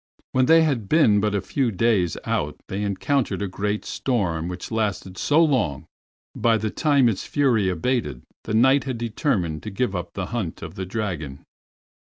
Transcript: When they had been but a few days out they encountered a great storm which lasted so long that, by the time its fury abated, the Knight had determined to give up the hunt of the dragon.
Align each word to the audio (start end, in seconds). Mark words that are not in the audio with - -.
When 0.31 0.47
they 0.47 0.63
had 0.63 0.89
been 0.89 1.19
but 1.19 1.35
a 1.35 1.41
few 1.41 1.69
days 1.71 2.17
out 2.25 2.55
they 2.69 2.81
encountered 2.81 3.43
a 3.43 3.47
great 3.47 3.85
storm 3.85 4.47
which 4.47 4.71
lasted 4.71 5.15
so 5.15 5.43
long 5.43 5.81
that, 6.33 6.41
by 6.41 6.57
the 6.57 6.71
time 6.71 7.07
its 7.07 7.27
fury 7.27 7.69
abated, 7.69 8.23
the 8.45 8.55
Knight 8.55 8.85
had 8.85 8.97
determined 8.97 9.61
to 9.61 9.69
give 9.69 9.95
up 9.95 10.13
the 10.13 10.25
hunt 10.33 10.63
of 10.63 10.73
the 10.73 10.87
dragon. 10.87 11.43